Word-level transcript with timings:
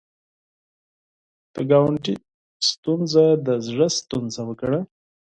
د 1.53 1.55
ګاونډي 1.69 2.15
ستونزه 2.69 3.25
د 3.45 3.47
زړه 3.67 3.87
ستونزه 3.99 4.41
وګڼه 4.47 4.79